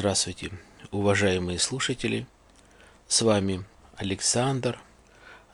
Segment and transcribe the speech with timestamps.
[0.00, 0.50] Здравствуйте,
[0.92, 2.26] уважаемые слушатели.
[3.06, 3.64] С вами
[3.96, 4.80] Александр,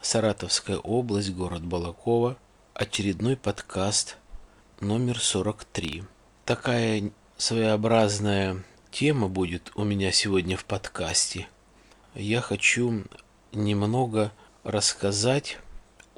[0.01, 2.37] Саратовская область, город Балакова.
[2.73, 4.19] Очередной подкаст
[4.79, 6.05] номер 43.
[6.45, 11.49] Такая своеобразная тема будет у меня сегодня в подкасте.
[12.15, 13.03] Я хочу
[13.51, 14.31] немного
[14.63, 15.59] рассказать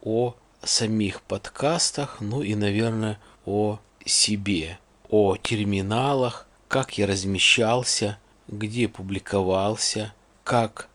[0.02, 10.12] о самих подкастах, ну и, наверное, о себе, о терминалах, как я размещался, где публиковался,
[10.44, 10.88] как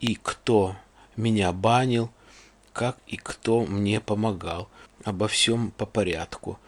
[0.00, 0.76] и кто
[1.16, 2.10] меня банил,
[2.72, 4.68] как и кто мне помогал.
[5.04, 6.58] Обо всем по порядку.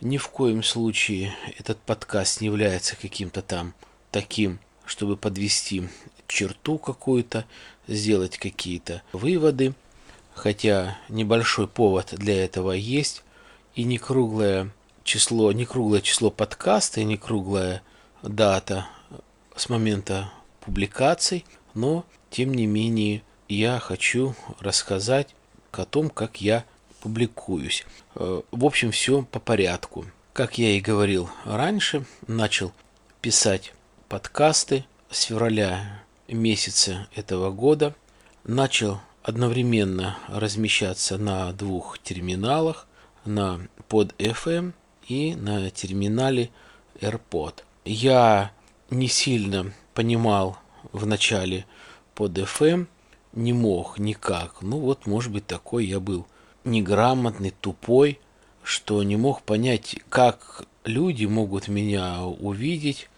[0.00, 3.74] Ни в коем случае этот подкаст не является каким-то там
[4.10, 5.88] таким, чтобы подвести
[6.28, 7.44] черту какую-то,
[7.88, 9.74] сделать какие-то выводы.
[10.34, 13.22] Хотя небольшой повод для этого есть,
[13.74, 14.70] и не круглое
[15.04, 17.82] число, не круглое число подкаста, и не круглая
[18.22, 18.88] дата
[19.56, 25.34] с момента публикаций, но тем не менее я хочу рассказать
[25.72, 26.64] о том, как я
[27.00, 27.84] публикуюсь.
[28.14, 30.06] Э, в общем, все по порядку.
[30.32, 32.72] Как я и говорил раньше, начал
[33.20, 33.72] писать
[34.08, 37.94] подкасты с февраля месяца этого года.
[38.44, 42.86] Начал одновременно размещаться на двух терминалах,
[43.24, 44.72] на под FM
[45.08, 46.50] и на терминале
[47.00, 47.62] AirPod.
[47.92, 48.52] Я
[48.90, 50.56] не сильно понимал
[50.92, 51.66] в начале
[52.14, 52.86] под FM,
[53.32, 54.62] не мог никак.
[54.62, 56.24] Ну вот, может быть, такой я был
[56.62, 58.20] неграмотный, тупой,
[58.62, 63.08] что не мог понять, как люди могут меня увидеть,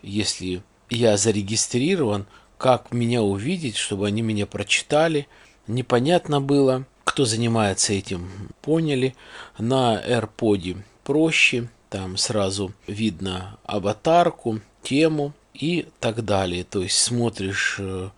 [0.00, 2.24] если я зарегистрирован,
[2.56, 5.28] как меня увидеть, чтобы они меня прочитали.
[5.66, 8.30] Непонятно было, кто занимается этим,
[8.62, 9.14] поняли.
[9.58, 16.64] На AirPod проще, там сразу видно аватарку, тему и так далее.
[16.64, 18.08] То есть смотришь, э,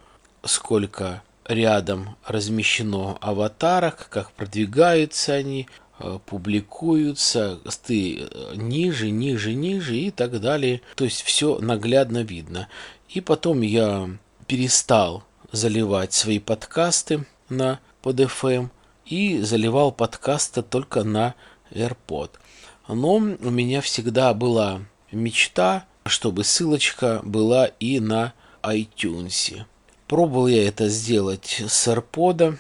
[0.44, 5.66] сколько рядом размещено аватарок, как продвигаются они,
[5.98, 10.80] э, публикуются, ты э, ниже, ниже, ниже и так далее.
[10.94, 12.68] То есть все наглядно видно.
[13.08, 14.08] И потом я
[14.46, 18.70] перестал заливать свои подкасты на PodFM
[19.04, 21.34] и заливал подкасты только на
[21.72, 22.30] AirPod.
[22.88, 29.64] Но у меня всегда была мечта, чтобы ссылочка была и на iTunes.
[30.06, 32.58] Пробовал я это сделать с AirPod,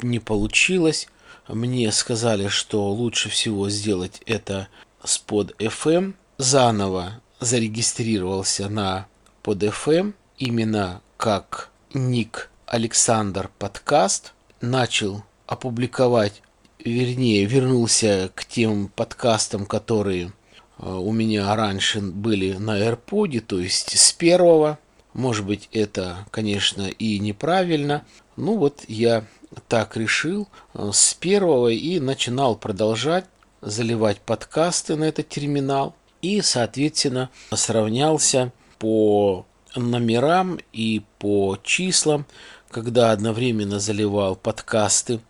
[0.00, 1.08] не получилось.
[1.48, 4.68] Мне сказали, что лучше всего сделать это
[5.04, 6.14] с под FM.
[6.38, 9.06] Заново зарегистрировался на
[9.42, 14.32] под FM, именно как ник Александр Подкаст.
[14.60, 16.42] Начал опубликовать,
[16.90, 20.32] вернее, вернулся к тем подкастам, которые
[20.78, 24.78] э, у меня раньше были на AirPod, то есть с первого
[25.16, 28.04] может быть, это, конечно, и неправильно.
[28.36, 29.24] Ну вот я
[29.66, 33.24] так решил э, с первого и начинал продолжать
[33.62, 35.94] заливать подкасты на этот терминал.
[36.20, 42.26] И, соответственно, сравнялся по номерам и по числам,
[42.70, 45.20] когда одновременно заливал подкасты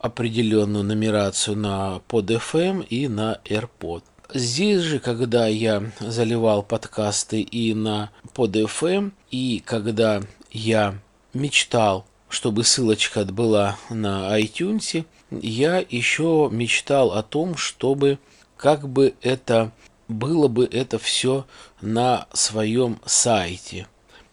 [0.00, 4.02] определенную нумерацию на под FM и на AirPod.
[4.32, 10.94] Здесь же, когда я заливал подкасты и на под FM, и когда я
[11.34, 18.18] мечтал, чтобы ссылочка была на iTunes, я еще мечтал о том, чтобы
[18.56, 19.72] как бы это
[20.08, 21.46] было бы это все
[21.80, 23.86] на своем сайте.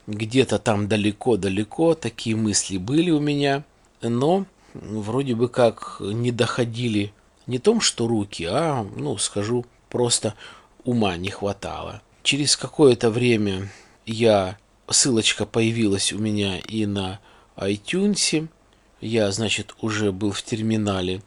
[0.05, 3.63] Где-то там далеко-далеко такие мысли были у меня,
[4.01, 4.45] но
[4.82, 7.14] вроде бы как не доходили
[7.46, 10.36] не том, что руки, а, ну, скажу, просто
[10.84, 12.02] ума не хватало.
[12.24, 13.70] Через какое-то время
[14.06, 14.58] я
[14.90, 17.20] ссылочка появилась у меня и на
[17.56, 18.47] iTunes.
[19.00, 21.22] Я, значит, уже был в терминале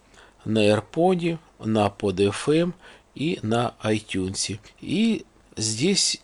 [0.44, 2.74] на AirPod, на PodFM
[3.14, 4.58] и на iTunes.
[4.80, 5.24] И
[5.56, 6.20] здесь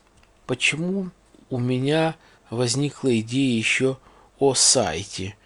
[0.47, 1.11] почему
[1.51, 2.17] у меня
[2.51, 3.99] возникла идея еще
[4.39, 5.37] о сайте.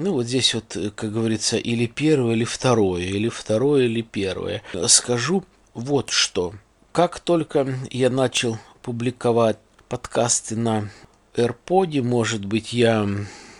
[0.00, 4.62] Ну, вот здесь вот, как говорится, или первое, или второе, или второе, или первое.
[4.86, 6.54] Скажу вот что.
[6.92, 9.58] Как только я начал публиковать
[9.88, 10.88] подкасты на
[11.34, 13.08] AirPod, может быть, я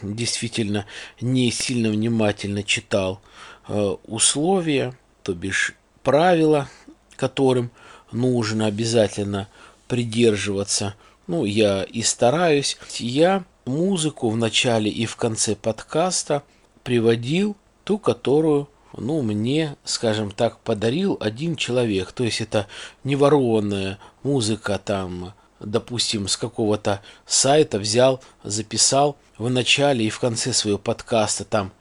[0.00, 0.86] действительно
[1.20, 3.20] не сильно внимательно читал
[3.66, 5.74] э, условия, то бишь
[6.04, 6.68] правила,
[7.16, 7.72] которым
[8.12, 9.48] нужно обязательно
[9.88, 10.94] придерживаться.
[11.26, 12.78] Ну, я и стараюсь.
[13.00, 16.42] Я музыку в начале и в конце подкаста
[16.82, 22.12] приводил ту, которую ну, мне, скажем так, подарил один человек.
[22.12, 22.66] То есть это
[23.04, 30.52] не ворованная музыка там допустим, с какого-то сайта взял, записал в начале и в конце
[30.52, 31.72] своего подкаста там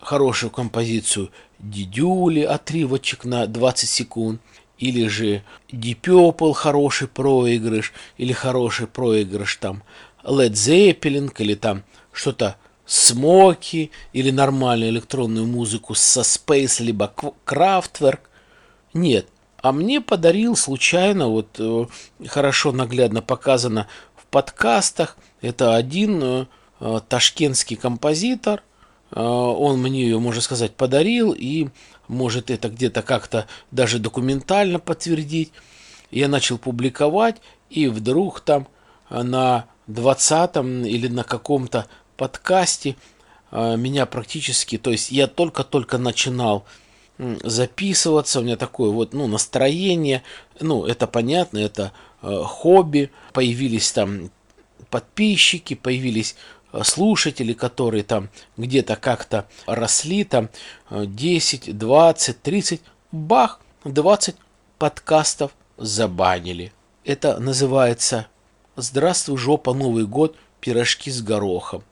[0.00, 4.40] хорошую композицию Дидюли, отрывочек на 20 секунд,
[4.78, 9.84] или же Purple, хороший проигрыш, или хороший проигрыш там
[10.24, 17.12] Led Zeppelin, или там что-то Смоки, или нормальную электронную музыку со Space, либо
[17.46, 18.20] Kraftwerk.
[18.92, 19.26] Нет,
[19.62, 21.86] а мне подарил случайно, вот э,
[22.26, 23.86] хорошо наглядно показано
[24.16, 26.46] в подкастах, это один э,
[26.80, 28.62] э, ташкентский композитор,
[29.14, 31.68] он мне ее, можно сказать, подарил и
[32.08, 35.52] может это где-то как-то даже документально подтвердить.
[36.10, 37.36] Я начал публиковать,
[37.68, 38.68] и вдруг там
[39.10, 40.56] на 20
[40.86, 41.86] или на каком-то
[42.16, 42.96] подкасте
[43.50, 46.64] меня практически, то есть я только-только начинал
[47.42, 50.22] записываться, у меня такое вот, ну, настроение,
[50.60, 51.92] ну, это понятно, это
[52.22, 54.30] э, хобби, появились там
[54.90, 56.36] подписчики, появились
[56.72, 60.48] э, слушатели, которые там где-то как-то росли, там
[60.90, 62.80] 10, 20, 30,
[63.12, 64.36] бах, 20
[64.78, 66.72] подкастов забанили.
[67.04, 68.26] Это называется
[68.76, 71.82] «Здравствуй, жопа, Новый год, пирожки с горохом».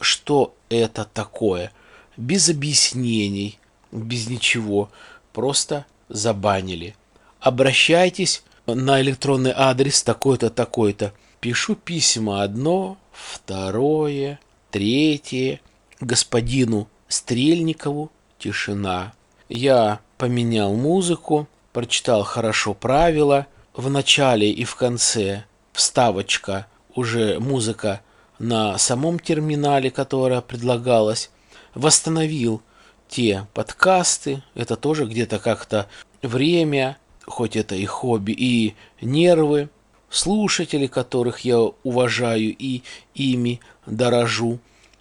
[0.00, 1.72] Что это такое?
[2.16, 3.58] Без объяснений,
[3.92, 4.90] без ничего,
[5.32, 6.96] просто забанили.
[7.40, 11.12] Обращайтесь на электронный адрес такой-то, такой-то.
[11.40, 14.40] Пишу письма одно, второе,
[14.70, 15.60] третье.
[16.00, 19.12] Господину Стрельникову тишина.
[19.48, 23.46] Я поменял музыку, прочитал хорошо правила.
[23.74, 28.02] В начале и в конце вставочка, уже музыка
[28.38, 31.30] на самом терминале, которая предлагалась.
[31.74, 32.62] Восстановил
[33.08, 35.88] те подкасты, это тоже где-то как-то
[36.22, 39.70] время, хоть это и хобби, и нервы,
[40.10, 42.82] слушатели, которых я уважаю и
[43.14, 44.58] ими дорожу.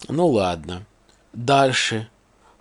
[0.07, 0.85] Ну ладно.
[1.33, 2.09] Дальше.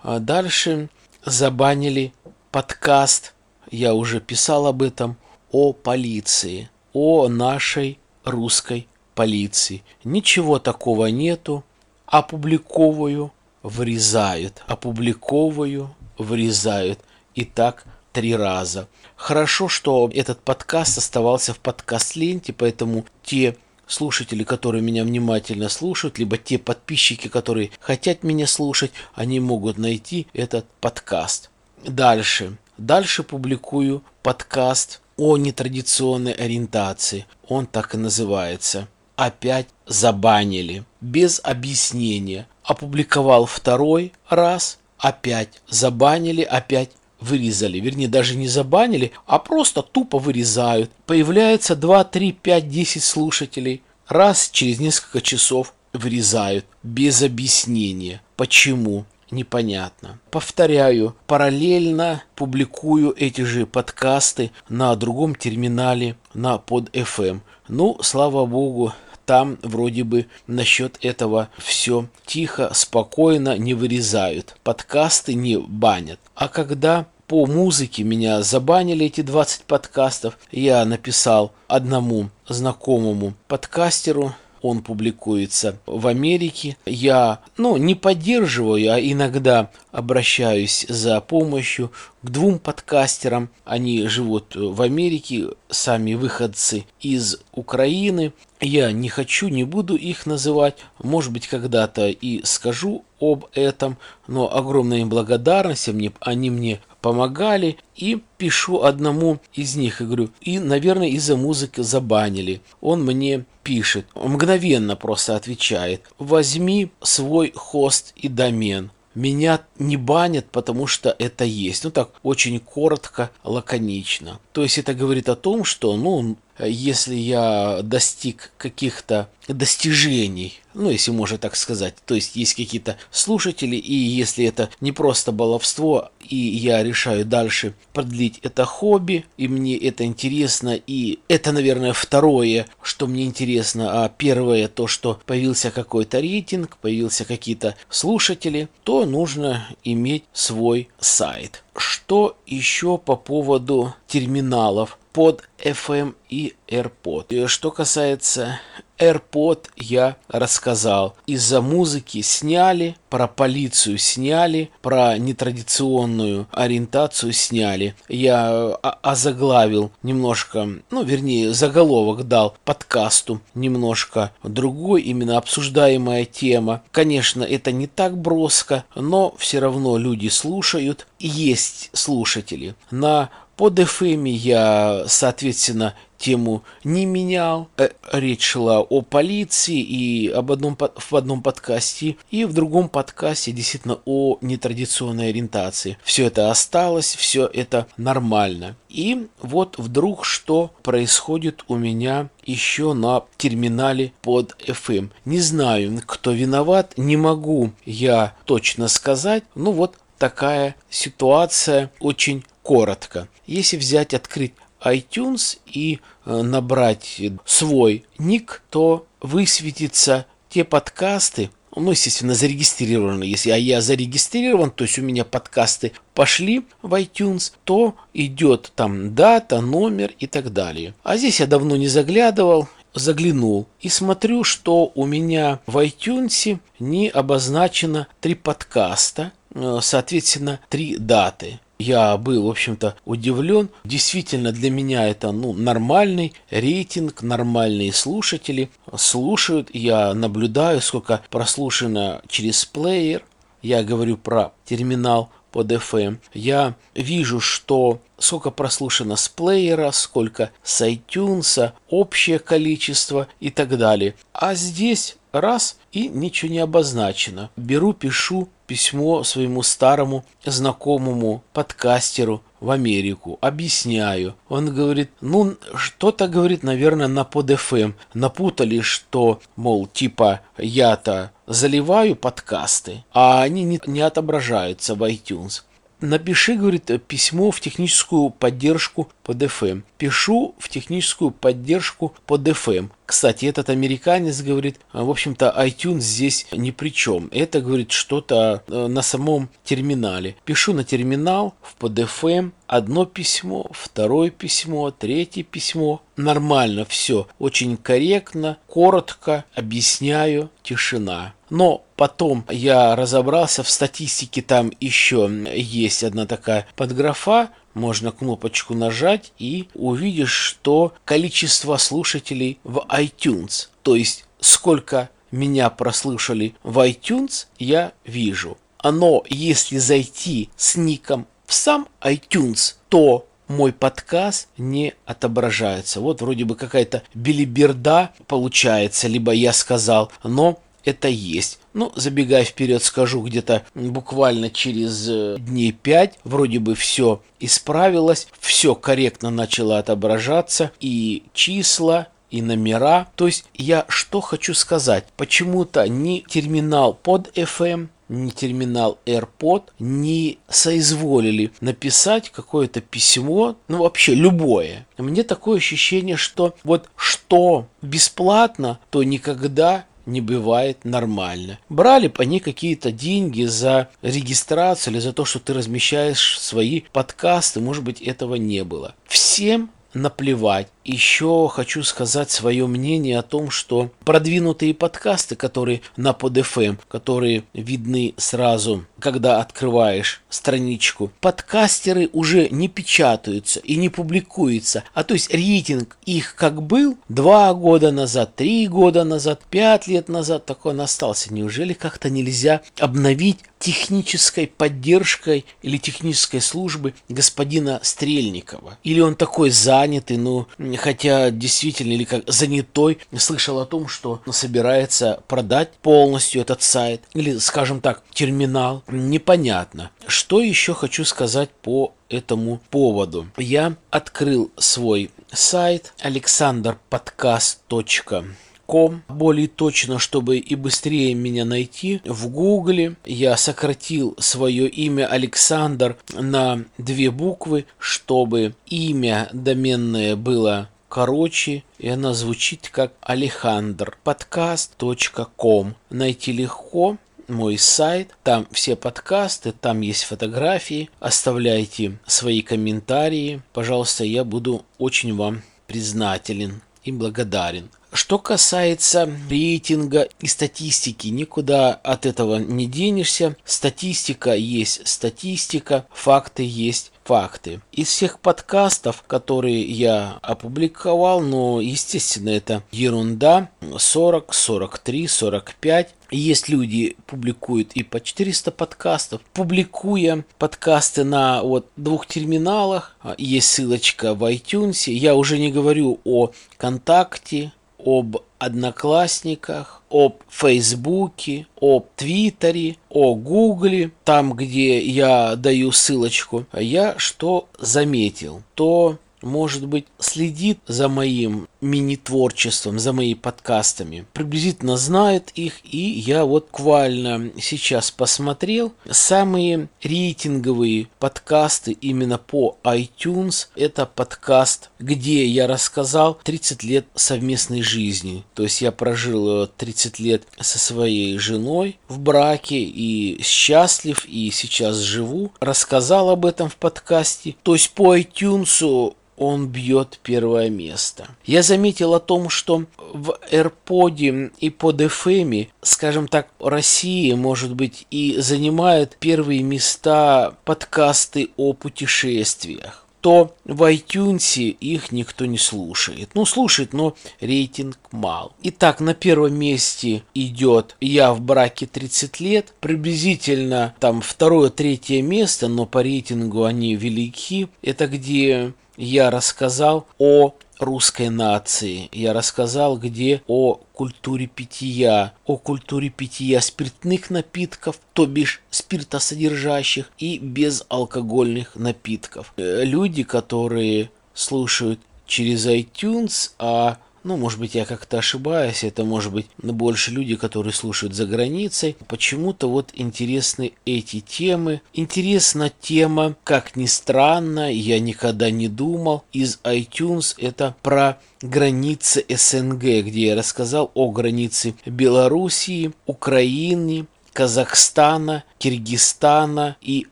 [0.02, 0.88] А дальше
[1.24, 2.12] забанили
[2.50, 3.34] подкаст,
[3.70, 5.16] я уже писал об этом,
[5.52, 9.82] о полиции, о нашей русской полиции.
[10.04, 11.64] Ничего такого нету.
[12.06, 13.32] Опубликовываю
[13.62, 17.00] врезают, опубликовываю, врезают.
[17.34, 18.88] И так три раза.
[19.16, 26.36] Хорошо, что этот подкаст оставался в подкаст-ленте, поэтому те слушатели, которые меня внимательно слушают, либо
[26.36, 31.50] те подписчики, которые хотят меня слушать, они могут найти этот подкаст.
[31.84, 32.56] Дальше.
[32.78, 37.26] Дальше публикую подкаст о нетрадиционной ориентации.
[37.46, 38.88] Он так и называется.
[39.16, 40.84] Опять забанили.
[41.02, 47.80] Без объяснения опубликовал второй раз, опять забанили, опять вырезали.
[47.80, 50.90] Вернее, даже не забанили, а просто тупо вырезают.
[51.04, 53.82] Появляется 2, 3, 5, 10 слушателей.
[54.08, 56.64] Раз через несколько часов вырезают.
[56.82, 58.22] Без объяснения.
[58.36, 59.04] Почему?
[59.30, 60.18] Непонятно.
[60.30, 67.40] Повторяю, параллельно публикую эти же подкасты на другом терминале на под FM.
[67.68, 68.92] Ну, слава богу,
[69.26, 74.56] там вроде бы насчет этого все тихо, спокойно, не вырезают.
[74.64, 76.18] Подкасты не банят.
[76.34, 84.82] А когда по музыке меня забанили эти 20 подкастов, я написал одному знакомому подкастеру, он
[84.82, 86.76] публикуется в Америке.
[86.86, 91.90] Я, ну, не поддерживаю, а иногда обращаюсь за помощью
[92.22, 93.50] к двум подкастерам.
[93.64, 98.32] Они живут в Америке, сами выходцы из Украины.
[98.60, 100.76] Я не хочу, не буду их называть.
[101.02, 105.88] Может быть, когда-то и скажу об этом, но огромная им благодарность,
[106.20, 112.60] они, мне помогали, и пишу одному из них, и говорю, и, наверное, из-за музыки забанили.
[112.80, 120.86] Он мне пишет, мгновенно просто отвечает, возьми свой хост и домен меня не банят, потому
[120.86, 121.84] что это есть.
[121.84, 124.40] Ну так, очень коротко, лаконично.
[124.52, 126.36] То есть это говорит о том, что, ну,
[126.66, 133.76] если я достиг каких-то достижений, ну, если можно так сказать, то есть есть какие-то слушатели,
[133.76, 139.76] и если это не просто баловство, и я решаю дальше продлить это хобби, и мне
[139.76, 146.20] это интересно, и это, наверное, второе, что мне интересно, а первое то, что появился какой-то
[146.20, 151.64] рейтинг, появился какие-то слушатели, то нужно иметь свой сайт.
[151.76, 154.98] Что еще по поводу терминалов?
[155.12, 157.26] Под FM и AirPod.
[157.30, 158.60] И что касается
[159.00, 161.16] AirPod я рассказал.
[161.26, 167.94] Из-за музыки сняли, про полицию сняли, про нетрадиционную ориентацию сняли.
[168.08, 176.82] Я озаглавил немножко, ну, вернее, заголовок дал подкасту немножко другой, именно обсуждаемая тема.
[176.92, 181.06] Конечно, это не так броско, но все равно люди слушают.
[181.18, 182.74] Есть слушатели.
[182.90, 187.68] На под FM я, соответственно, тему не менял.
[187.76, 193.52] Э, речь шла о полиции и об одном, в одном подкасте, и в другом подкасте
[193.52, 195.98] действительно о нетрадиционной ориентации.
[196.04, 198.76] Все это осталось, все это нормально.
[198.88, 205.10] И вот вдруг что происходит у меня еще на терминале под FM.
[205.24, 209.44] Не знаю, кто виноват, не могу я точно сказать.
[209.54, 213.28] Ну вот такая ситуация очень коротко.
[213.46, 214.52] Если взять, открыть
[214.84, 223.24] iTunes и э, набрать свой ник, то высветится те подкасты, ну, естественно, зарегистрированы.
[223.24, 229.14] Если а я зарегистрирован, то есть у меня подкасты пошли в iTunes, то идет там
[229.14, 230.94] дата, номер и так далее.
[231.04, 237.08] А здесь я давно не заглядывал, заглянул и смотрю, что у меня в iTunes не
[237.08, 241.60] обозначено три подкаста, э, соответственно, три даты.
[241.80, 243.70] Я был, в общем-то, удивлен.
[243.84, 249.70] Действительно, для меня это ну, нормальный рейтинг, нормальные слушатели слушают.
[249.72, 253.24] Я наблюдаю, сколько прослушано через плеер.
[253.62, 256.18] Я говорю про терминал под FM.
[256.34, 264.16] Я вижу, что сколько прослушано с плеера, сколько с iTunes, общее количество и так далее.
[264.34, 267.50] А здесь раз и ничего не обозначено.
[267.56, 274.36] Беру, пишу письмо своему старому знакомому подкастеру в Америку, объясняю.
[274.48, 277.94] Он говорит, ну, что-то, говорит, наверное, на под FM.
[278.14, 285.62] Напутали, что, мол, типа, я-то заливаю подкасты, а они не, не отображаются в iTunes.
[286.00, 289.82] Напиши, говорит, письмо в техническую поддержку под FM.
[289.98, 292.90] Пишу в техническую поддержку под FM.
[293.04, 297.28] Кстати, этот американец говорит, в общем-то, iTunes здесь ни при чем.
[297.32, 300.36] Это, говорит, что-то э, на самом терминале.
[300.44, 306.02] Пишу на терминал в PDFM, одно письмо, второе письмо, третье письмо.
[306.16, 311.34] Нормально все, очень корректно, коротко объясняю, тишина.
[311.50, 319.32] Но потом я разобрался в статистике, там еще есть одна такая подграфа, можно кнопочку нажать
[319.36, 327.92] и увидишь, что количество слушателей в iTunes, то есть сколько меня прослушали в iTunes, я
[328.04, 328.58] вижу.
[328.84, 336.00] Но если зайти с ником в сам iTunes, то мой подкаст не отображается.
[336.00, 341.58] Вот вроде бы какая-то билиберда получается, либо я сказал, но это есть.
[341.74, 348.76] Ну, забегая вперед, скажу, где-то буквально через э, дней пять вроде бы все исправилось, все
[348.76, 353.08] корректно начало отображаться, и числа, и номера.
[353.16, 360.38] То есть я что хочу сказать, почему-то ни терминал под FM, ни терминал AirPod не
[360.48, 364.86] соизволили написать какое-то письмо, ну вообще любое.
[364.98, 371.58] Мне такое ощущение, что вот что бесплатно, то никогда не бывает нормально.
[371.68, 377.60] Брали по ней какие-то деньги за регистрацию или за то, что ты размещаешь свои подкасты,
[377.60, 378.94] может быть, этого не было.
[379.06, 380.68] Всем наплевать.
[380.84, 388.14] Еще хочу сказать свое мнение о том, что продвинутые подкасты, которые на PodFM, которые видны
[388.16, 394.84] сразу, когда открываешь страничку, подкастеры уже не печатаются и не публикуются.
[394.94, 400.08] А то есть рейтинг их как был два года назад, три года назад, пять лет
[400.08, 401.32] назад, такой он остался.
[401.32, 408.78] Неужели как-то нельзя обновить технической поддержкой или технической службы господина Стрельникова?
[408.82, 410.46] Или он такой занятый, ну,
[410.76, 417.38] хотя действительно или как занятой слышал о том, что собирается продать полностью этот сайт или,
[417.38, 418.84] скажем так, терминал.
[418.88, 419.90] Непонятно.
[420.06, 423.26] Что еще хочу сказать по этому поводу.
[423.36, 428.36] Я открыл свой сайт alexanderpodcast.com
[428.70, 432.00] ком более точно, чтобы и быстрее меня найти.
[432.04, 441.64] В Гугле я сократил свое имя Александр на две буквы, чтобы имя доменное было короче,
[441.78, 443.98] и она звучит как Алехандр.
[444.04, 445.74] Подкаст.ком.
[445.90, 446.96] Найти легко
[447.26, 455.16] мой сайт, там все подкасты, там есть фотографии, оставляйте свои комментарии, пожалуйста, я буду очень
[455.16, 457.68] вам признателен и благодарен.
[457.92, 463.36] Что касается рейтинга и статистики, никуда от этого не денешься.
[463.44, 467.60] Статистика есть статистика, факты есть факты.
[467.72, 475.94] Из всех подкастов, которые я опубликовал, но, естественно, это ерунда, 40, 43, 45.
[476.12, 479.20] Есть люди, публикуют и по 400 подкастов.
[479.32, 484.88] Публикуя подкасты на вот двух терминалах, есть ссылочка в iTunes.
[484.90, 487.52] Я уже не говорю о ВКонтакте,
[487.84, 496.46] об Одноклассниках, об Фейсбуке, об Твиттере, о Гугле, там, где я даю ссылочку.
[496.52, 498.42] Я что заметил?
[498.54, 506.24] То может быть, следит за моим мини-творчеством, за моими подкастами, приблизительно знает их, и я
[506.24, 513.48] вот буквально сейчас посмотрел самые рейтинговые подкасты именно по iTunes.
[513.54, 518.24] Это подкаст, где я рассказал 30 лет совместной жизни.
[518.34, 524.76] То есть я прожил 30 лет со своей женой в браке и счастлив, и сейчас
[524.76, 525.32] живу.
[525.40, 527.36] Рассказал об этом в подкасте.
[527.42, 531.06] То есть по iTunes он бьет первое место.
[531.26, 537.86] Я заметил о том, что в AirPod и под FM, скажем так, России, может быть,
[537.90, 546.10] и занимают первые места подкасты о путешествиях то в iTunes их никто не слушает.
[546.14, 548.34] Ну, слушает, но рейтинг мал.
[548.42, 552.52] Итак, на первом месте идет «Я в браке 30 лет».
[552.60, 557.48] Приблизительно там второе-третье место, но по рейтингу они велики.
[557.62, 561.88] Это где я рассказал о русской нации.
[561.92, 570.18] Я рассказал, где о культуре питья, о культуре питья спиртных напитков, то бишь спиртосодержащих и
[570.18, 572.32] безалкогольных напитков.
[572.36, 579.12] Э, люди, которые слушают через iTunes, а ну, может быть, я как-то ошибаюсь, это может
[579.12, 581.76] быть больше люди, которые слушают за границей.
[581.88, 584.60] Почему-то вот интересны эти темы.
[584.74, 592.62] Интересна тема, как ни странно, я никогда не думал, из iTunes это про границы СНГ,
[592.84, 599.86] где я рассказал о границе Белоруссии, Украины, Казахстана, Киргизстана и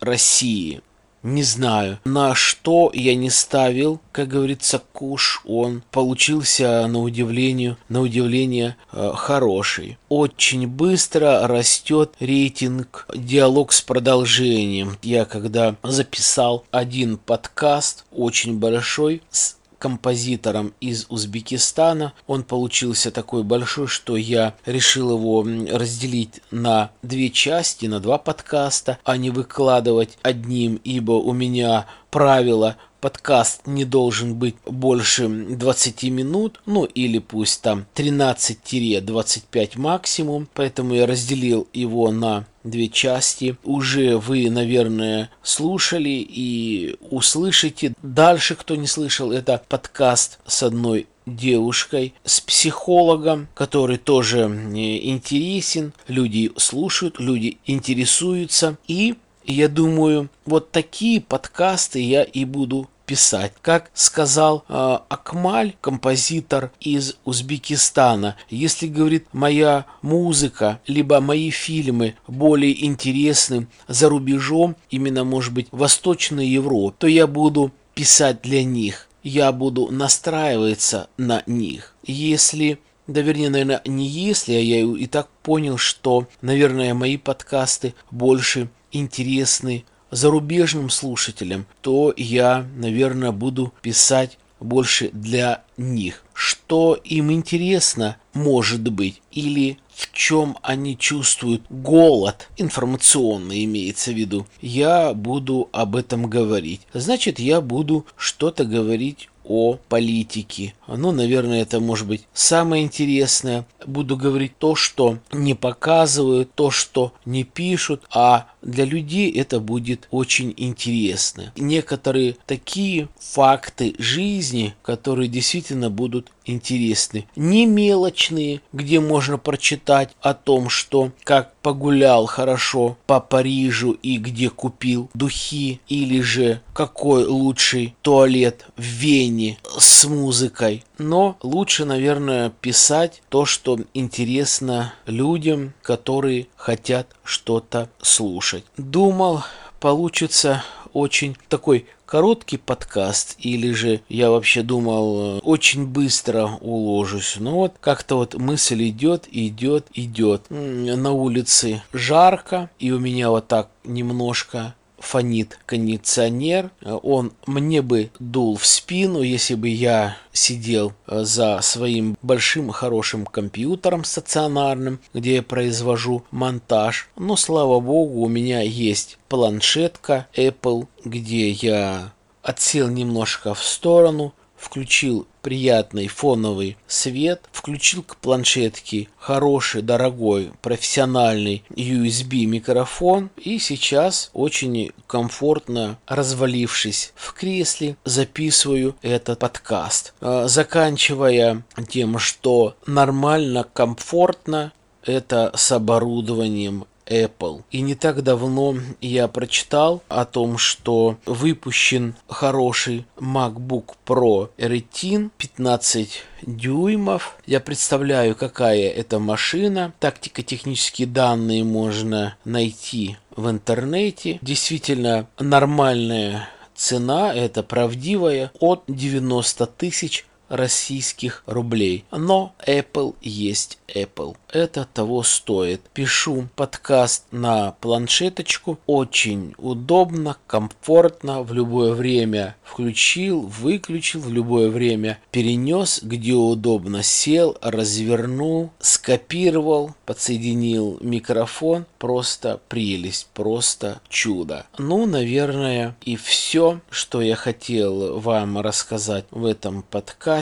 [0.00, 0.80] России.
[1.28, 8.00] Не знаю, на что я не ставил, как говорится, куш, он получился на удивление, на
[8.00, 9.98] удивление э, хороший.
[10.08, 14.96] Очень быстро растет рейтинг диалог с продолжением.
[15.02, 22.12] Я когда записал один подкаст, очень большой, с композитором из Узбекистана.
[22.26, 28.98] Он получился такой большой, что я решил его разделить на две части, на два подкаста,
[29.04, 36.60] а не выкладывать одним, ибо у меня правило подкаст не должен быть больше 20 минут,
[36.66, 43.56] ну или пусть там 13-25 максимум, поэтому я разделил его на две части.
[43.64, 47.94] Уже вы, наверное, слушали и услышите.
[48.02, 54.40] Дальше, кто не слышал, это подкаст с одной девушкой, с психологом, который тоже
[54.74, 55.92] интересен.
[56.06, 58.78] Люди слушают, люди интересуются.
[58.86, 63.54] И я думаю, вот такие подкасты я и буду писать.
[63.62, 72.84] Как сказал э, Акмаль, композитор из Узбекистана, если, говорит, моя музыка, либо мои фильмы более
[72.84, 79.08] интересны за рубежом, именно, может быть, Восточной Европе, то я буду писать для них.
[79.22, 81.94] Я буду настраиваться на них.
[82.04, 87.94] Если да, вернее, наверное, не если, а я и так понял, что, наверное, мои подкасты
[88.10, 96.24] больше интересны зарубежным слушателям, то я, наверное, буду писать больше для них.
[96.32, 104.46] Что им интересно, может быть, или в чем они чувствуют голод, информационный имеется в виду,
[104.60, 106.82] я буду об этом говорить.
[106.92, 110.74] Значит, я буду что-то говорить о политике.
[110.86, 113.66] Ну, наверное, это может быть самое интересное.
[113.86, 120.06] Буду говорить то, что не показывают, то, что не пишут, а для людей это будет
[120.10, 121.52] очень интересно.
[121.56, 127.26] Некоторые такие факты жизни, которые действительно будут интересны.
[127.36, 134.48] Не мелочные, где можно прочитать о том, что как погулял хорошо по Парижу и где
[134.50, 140.84] купил духи, или же какой лучший туалет в Вене с музыкой.
[140.98, 148.64] Но лучше, наверное, писать то, что интересно людям, которые хотят что-то слушать.
[148.76, 149.42] Думал,
[149.80, 150.64] получится
[150.98, 157.36] очень такой короткий подкаст, или же я вообще думал, э, очень быстро уложусь.
[157.38, 160.42] Но вот как-то вот мысль идет, идет, идет.
[160.48, 166.70] На улице жарко, и у меня вот так немножко фонит кондиционер.
[166.82, 173.26] Он мне бы дул в спину, если бы я сидел э, за своим большим хорошим
[173.26, 177.08] компьютером стационарным, где я произвожу монтаж.
[177.16, 185.26] Но, слава богу, у меня есть планшетка Apple, где я отсел немножко в сторону, включил
[185.42, 195.98] приятный фоновый свет, включил к планшетке хороший, дорогой, профессиональный USB микрофон и сейчас очень комфортно,
[196.06, 200.12] развалившись в кресле, записываю этот подкаст.
[200.20, 204.72] А, заканчивая тем, что нормально, комфортно,
[205.04, 207.62] это с оборудованием Apple.
[207.70, 216.22] И не так давно я прочитал о том, что выпущен хороший MacBook Pro Retina 15
[216.42, 217.36] дюймов.
[217.46, 219.92] Я представляю, какая это машина.
[220.00, 224.38] Тактико-технические данные можно найти в интернете.
[224.42, 232.04] Действительно нормальная цена, это правдивая, от 90 тысяч российских рублей.
[232.10, 234.36] Но Apple есть Apple.
[234.50, 235.82] Это того стоит.
[235.92, 238.78] Пишу подкаст на планшеточку.
[238.86, 241.42] Очень удобно, комфортно.
[241.42, 247.02] В любое время включил, выключил, в любое время перенес, где удобно.
[247.02, 251.86] Сел, развернул, скопировал, подсоединил микрофон.
[251.98, 254.66] Просто прелесть, просто чудо.
[254.78, 260.37] Ну, наверное, и все, что я хотел вам рассказать в этом подкасте,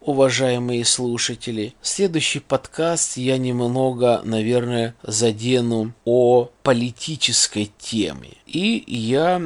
[0.00, 1.74] уважаемые слушатели.
[1.80, 8.32] Следующий подкаст я немного, наверное, задену о политической теме.
[8.46, 9.40] И я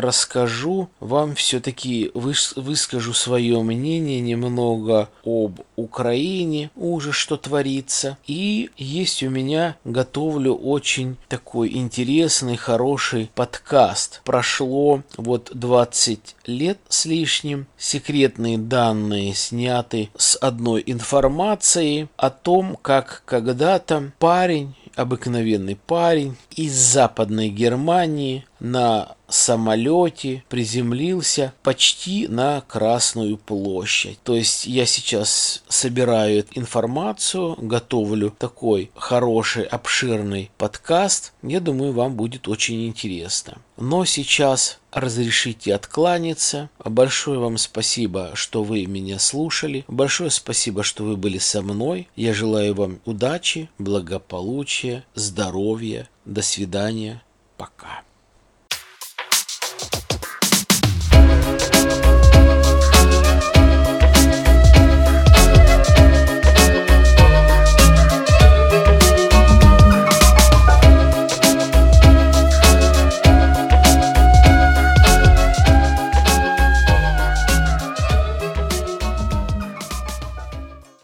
[0.00, 8.16] расскажу вам все-таки, выскажу свое мнение немного об Украине, уже что творится.
[8.26, 14.20] И есть у меня, готовлю очень такой интересный, хороший подкаст.
[14.24, 17.66] Прошло вот 20 лет с лишним.
[17.76, 27.48] Секретные данные сняты с одной информацией о том, как когда-то парень обыкновенный парень из Западной
[27.48, 34.18] Германии на самолете приземлился почти на Красную площадь.
[34.22, 41.34] То есть я сейчас собираю информацию, готовлю такой хороший, обширный подкаст.
[41.42, 43.58] Я думаю, вам будет очень интересно.
[43.76, 46.70] Но сейчас разрешите откланяться.
[46.82, 49.84] Большое вам спасибо, что вы меня слушали.
[49.88, 52.08] Большое спасибо, что вы были со мной.
[52.16, 56.08] Я желаю вам удачи, благополучия, здоровья.
[56.24, 57.22] До свидания.
[57.58, 58.03] Пока.